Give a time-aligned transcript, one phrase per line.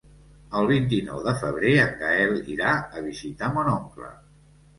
[0.61, 4.11] El vint-i-nou de febrer en Gaël irà a visitar mon oncle.